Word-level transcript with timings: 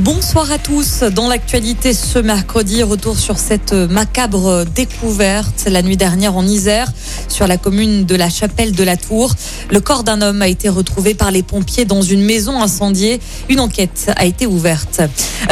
Bonsoir 0.00 0.52
à 0.52 0.58
tous. 0.58 1.00
Dans 1.00 1.28
l'actualité 1.28 1.92
ce 1.92 2.20
mercredi, 2.20 2.84
retour 2.84 3.18
sur 3.18 3.36
cette 3.36 3.72
macabre 3.72 4.64
découverte 4.64 5.66
la 5.68 5.82
nuit 5.82 5.96
dernière 5.96 6.36
en 6.36 6.46
Isère, 6.46 6.92
sur 7.26 7.48
la 7.48 7.56
commune 7.56 8.04
de 8.04 8.14
la 8.14 8.30
Chapelle 8.30 8.70
de 8.70 8.84
la 8.84 8.96
Tour. 8.96 9.34
Le 9.72 9.80
corps 9.80 10.04
d'un 10.04 10.22
homme 10.22 10.40
a 10.40 10.46
été 10.46 10.68
retrouvé 10.68 11.14
par 11.14 11.32
les 11.32 11.42
pompiers 11.42 11.84
dans 11.84 12.00
une 12.00 12.22
maison 12.22 12.62
incendiée. 12.62 13.18
Une 13.48 13.58
enquête 13.58 14.12
a 14.14 14.24
été 14.24 14.46
ouverte. 14.46 15.00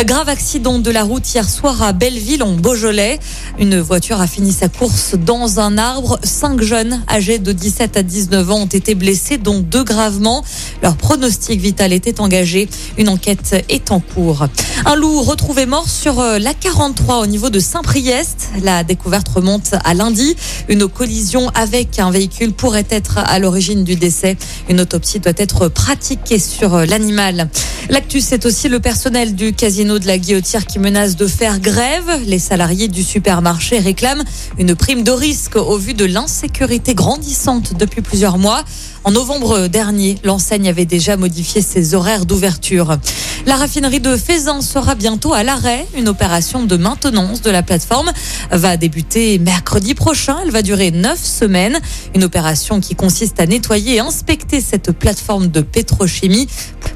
Grave 0.04 0.28
accident 0.28 0.78
de 0.78 0.90
la 0.92 1.02
route 1.02 1.34
hier 1.34 1.48
soir 1.48 1.82
à 1.82 1.92
Belleville 1.92 2.44
en 2.44 2.52
Beaujolais. 2.52 3.18
Une 3.58 3.80
voiture 3.80 4.20
a 4.20 4.28
fini 4.28 4.52
sa 4.52 4.68
course 4.68 5.16
dans 5.16 5.58
un 5.58 5.76
arbre. 5.76 6.20
Cinq 6.22 6.62
jeunes 6.62 7.02
âgés 7.10 7.40
de 7.40 7.50
17 7.50 7.96
à 7.96 8.02
19 8.04 8.50
ans 8.50 8.60
ont 8.60 8.66
été 8.66 8.94
blessés, 8.94 9.38
dont 9.38 9.58
deux 9.58 9.82
gravement. 9.82 10.44
Leur 10.84 10.96
pronostic 10.96 11.60
vital 11.60 11.92
était 11.92 12.20
engagé. 12.20 12.68
Une 12.96 13.08
enquête 13.08 13.64
est 13.68 13.90
en 13.90 13.98
cours. 13.98 14.35
Un 14.84 14.96
loup 14.96 15.22
retrouvé 15.22 15.66
mort 15.66 15.88
sur 15.88 16.20
euh, 16.20 16.38
la 16.38 16.54
43 16.54 17.18
au 17.18 17.26
niveau 17.26 17.50
de 17.50 17.58
Saint-Priest. 17.58 18.50
La 18.62 18.84
découverte 18.84 19.28
remonte 19.28 19.74
à 19.84 19.94
lundi. 19.94 20.36
Une 20.68 20.86
collision 20.88 21.48
avec 21.54 21.98
un 21.98 22.10
véhicule 22.10 22.52
pourrait 22.52 22.86
être 22.90 23.18
à 23.18 23.38
l'origine 23.38 23.84
du 23.84 23.96
décès. 23.96 24.36
Une 24.68 24.80
autopsie 24.80 25.20
doit 25.20 25.32
être 25.36 25.68
pratiquée 25.68 26.38
sur 26.38 26.74
euh, 26.74 26.84
l'animal. 26.86 27.48
L'actu, 27.88 28.20
c'est 28.20 28.46
aussi 28.46 28.68
le 28.68 28.80
personnel 28.80 29.34
du 29.34 29.52
casino 29.52 29.98
de 29.98 30.06
la 30.06 30.18
Guillotière 30.18 30.66
qui 30.66 30.78
menace 30.78 31.16
de 31.16 31.26
faire 31.26 31.60
grève. 31.60 32.20
Les 32.26 32.40
salariés 32.40 32.88
du 32.88 33.02
supermarché 33.02 33.78
réclament 33.78 34.24
une 34.58 34.74
prime 34.74 35.04
de 35.04 35.12
risque 35.12 35.56
au 35.56 35.78
vu 35.78 35.94
de 35.94 36.04
l'insécurité 36.04 36.94
grandissante 36.94 37.74
depuis 37.78 38.02
plusieurs 38.02 38.38
mois. 38.38 38.64
En 39.04 39.12
novembre 39.12 39.68
dernier, 39.68 40.16
l'enseigne 40.24 40.68
avait 40.68 40.84
déjà 40.84 41.16
modifié 41.16 41.62
ses 41.62 41.94
horaires 41.94 42.26
d'ouverture. 42.26 42.98
La 43.46 43.54
raffinerie 43.54 44.00
de 44.00 44.16
Faisan 44.16 44.60
sera 44.60 44.96
bientôt 44.96 45.32
à 45.32 45.44
l'arrêt. 45.44 45.86
Une 45.96 46.08
opération 46.08 46.64
de 46.64 46.76
maintenance 46.76 47.42
de 47.42 47.50
la 47.50 47.62
plateforme 47.62 48.10
va 48.50 48.76
débuter 48.76 49.38
mercredi 49.38 49.94
prochain. 49.94 50.38
Elle 50.42 50.50
va 50.50 50.62
durer 50.62 50.90
neuf 50.90 51.24
semaines. 51.24 51.78
Une 52.16 52.24
opération 52.24 52.80
qui 52.80 52.96
consiste 52.96 53.38
à 53.38 53.46
nettoyer 53.46 53.94
et 53.94 54.00
inspecter 54.00 54.60
cette 54.60 54.90
plateforme 54.90 55.46
de 55.46 55.60
pétrochimie 55.60 56.48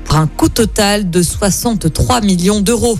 pour 0.04 0.16
un 0.16 0.26
coût 0.26 0.48
total 0.48 1.08
de 1.08 1.22
63 1.22 2.20
millions 2.22 2.60
d'euros. 2.60 2.98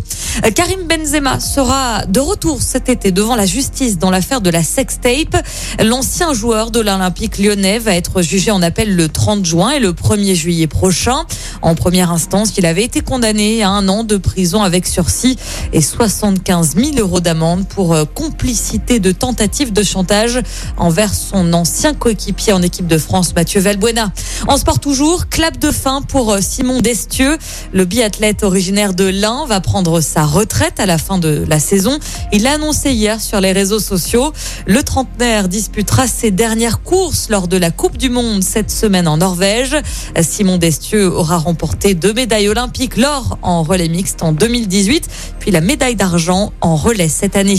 Karim 0.55 0.85
Benzema 0.85 1.41
sera 1.41 2.07
de 2.07 2.21
retour 2.21 2.63
cet 2.63 2.89
été 2.89 3.11
devant 3.11 3.35
la 3.35 3.47
justice 3.47 3.99
dans 3.99 4.11
l'affaire 4.11 4.41
de 4.41 4.51
la 4.51 4.63
sextape. 4.63 5.45
L'ancien 5.83 6.33
joueur 6.35 6.71
de 6.71 6.79
l'Olympique 6.79 7.39
lyonnais 7.39 7.81
va 7.81 7.97
être 7.97 8.23
jugé 8.23 8.53
en 8.53 8.63
appel 8.63 8.95
le 8.95 9.09
30 9.09 9.45
juin 9.45 9.71
et 9.71 9.81
le 9.81 9.93
1er 9.93 10.35
juillet 10.35 10.69
prochain. 10.69 11.25
En 11.63 11.75
première 11.75 12.11
instance, 12.11 12.57
il 12.57 12.65
avait 12.65 12.85
été 12.85 13.03
condamné 13.03 13.63
à 13.63 13.71
un 13.71 13.87
an 13.89 14.03
de 14.03 14.17
prison 14.17 14.63
avec 14.63 14.87
sursis 14.87 15.37
et 15.73 15.83
75 15.83 16.77
000 16.77 16.91
euros 16.99 17.21
d'amende 17.21 17.67
pour 17.67 17.93
euh, 17.93 18.05
complicité 18.05 18.99
de 18.99 19.13
tentative 19.13 19.73
de 19.73 19.83
chantage 19.83 20.41
envers 20.79 21.13
son 21.13 21.53
ancien 21.53 21.93
coéquipier 21.93 22.53
en 22.55 22.63
équipe 22.63 22.87
de 22.87 22.97
France, 22.97 23.35
Mathieu 23.35 23.61
Valbuena. 23.61 24.11
En 24.49 24.57
sport 24.57 24.81
toujours, 24.81 25.29
clap 25.29 25.59
de 25.59 25.71
fin 25.71 26.01
pour 26.01 26.33
euh, 26.33 26.39
Simon 26.41 26.81
Destieux. 26.81 27.37
Le 27.73 27.85
biathlète 27.85 28.43
originaire 28.43 28.95
de 28.95 29.05
l'Ain 29.05 29.45
va 29.47 29.61
prendre 29.61 30.01
sa 30.01 30.25
retraite 30.25 30.81
à 30.81 30.87
la 30.87 30.97
fin 30.97 31.19
de 31.19 31.45
la 31.47 31.59
saison. 31.59 31.99
Il 32.33 32.45
l'a 32.45 32.53
annoncé 32.53 32.93
hier 32.93 33.21
sur 33.21 33.41
les 33.41 33.53
réseaux 33.53 33.81
sociaux. 33.81 34.33
Le 34.67 34.83
trentenaire 34.83 35.49
disputera 35.49 36.07
ses 36.07 36.31
dernières 36.31 36.83
courses 36.83 37.29
lors 37.29 37.49
de 37.49 37.59
la 37.59 37.71
Coupe 37.71 37.99
du 37.99 38.09
Monde 38.09 38.43
cette 38.43 38.71
semaine 38.71 39.09
en 39.09 39.19
Norvège. 39.19 39.77
Simon 40.23 40.57
Destieux 40.57 41.13
aura 41.13 41.37
remporté 41.51 41.95
deux 41.95 42.13
médailles 42.13 42.49
olympiques, 42.49 42.97
l'or 42.97 43.37
en 43.43 43.65
relais 43.65 43.89
mixte 43.89 44.23
en 44.23 44.31
2018, 44.31 45.11
puis 45.41 45.51
la 45.51 45.61
médaille 45.61 45.97
d'argent 45.97 46.53
en 46.61 46.77
relais 46.77 47.09
cette 47.09 47.35
année. 47.35 47.59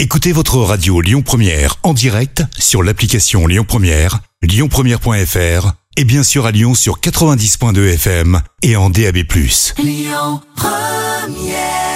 Écoutez 0.00 0.32
votre 0.32 0.58
radio 0.58 1.00
Lyon 1.00 1.22
Première 1.22 1.76
en 1.84 1.94
direct 1.94 2.42
sur 2.58 2.82
l'application 2.82 3.46
Lyon 3.46 3.64
Première, 3.64 4.22
lyonpremière.fr 4.42 5.72
et 5.96 6.04
bien 6.04 6.24
sûr 6.24 6.46
à 6.46 6.50
Lyon 6.50 6.74
sur 6.74 6.98
90.2 6.98 7.94
FM 7.94 8.40
et 8.62 8.74
en 8.74 8.90
DAB+. 8.90 9.18
Lyon 9.78 10.40
Première 10.56 11.95